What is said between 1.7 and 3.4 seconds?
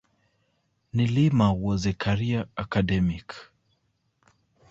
a career academic.